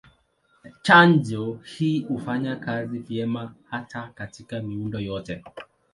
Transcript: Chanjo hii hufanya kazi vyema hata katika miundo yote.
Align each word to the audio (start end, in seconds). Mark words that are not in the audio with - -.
Chanjo 0.81 1.59
hii 1.63 1.99
hufanya 2.03 2.55
kazi 2.55 2.99
vyema 2.99 3.53
hata 3.69 4.11
katika 4.15 4.59
miundo 4.61 4.99
yote. 4.99 5.43